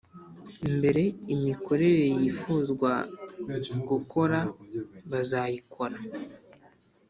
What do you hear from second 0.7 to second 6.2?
mbere imikorere yifuzwa gukora bazayikora